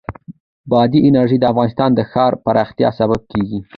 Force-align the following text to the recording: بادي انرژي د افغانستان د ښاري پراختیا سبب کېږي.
بادي 0.71 0.99
انرژي 1.07 1.37
د 1.39 1.43
افغانستان 1.51 1.89
د 1.95 1.99
ښاري 2.11 2.37
پراختیا 2.45 2.89
سبب 2.99 3.21
کېږي. 3.31 3.59